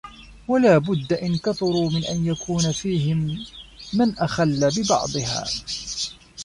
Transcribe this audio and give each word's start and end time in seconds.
وَلَا 0.47 0.77
بُدَّ 0.77 1.13
إذَا 1.13 1.37
كَثُرُوا 1.41 1.89
مِنْ 1.89 2.05
أَنْ 2.05 2.25
يَكُونَ 2.25 2.71
فِيهِمْ 2.71 3.45
مَنْ 3.93 4.17
أَخَلَّ 4.19 4.69
بِبَعْضِهَا 4.69 5.45